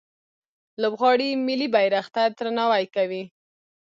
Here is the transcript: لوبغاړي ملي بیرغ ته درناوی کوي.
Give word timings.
لوبغاړي 0.81 1.29
ملي 1.45 1.67
بیرغ 1.75 2.05
ته 2.15 2.23
درناوی 2.37 2.85
کوي. 2.95 3.23